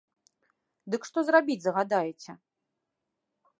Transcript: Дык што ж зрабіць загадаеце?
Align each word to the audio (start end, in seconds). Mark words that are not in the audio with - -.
Дык 0.93 1.01
што 1.09 1.17
ж 1.27 1.27
зрабіць 1.27 1.59
загадаеце? 1.67 2.31